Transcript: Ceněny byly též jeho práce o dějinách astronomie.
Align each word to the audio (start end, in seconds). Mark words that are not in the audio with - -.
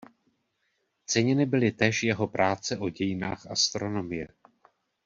Ceněny 1.05 1.45
byly 1.45 1.71
též 1.71 2.03
jeho 2.03 2.27
práce 2.27 2.77
o 2.77 2.89
dějinách 2.89 3.45
astronomie. 3.47 4.27